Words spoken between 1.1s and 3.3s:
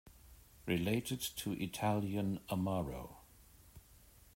to Italian amaro.